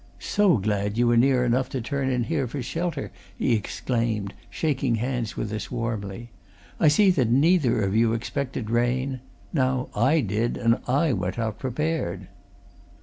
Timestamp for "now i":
9.53-10.21